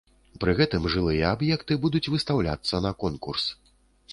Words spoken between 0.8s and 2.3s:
жылыя аб'екты будуць